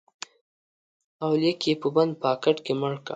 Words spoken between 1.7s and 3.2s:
په بند پاکټ کې مړ کړ